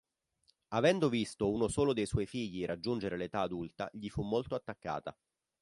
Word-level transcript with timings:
Avendo 0.69 1.09
visto 1.09 1.51
uno 1.51 1.67
solo 1.67 1.93
dei 1.93 2.07
suoi 2.07 2.25
figli 2.25 2.65
raggiungere 2.65 3.17
l'età 3.17 3.41
adulta 3.41 3.87
gli 3.93 4.09
fu 4.09 4.23
molto 4.23 4.55
attaccata. 4.55 5.15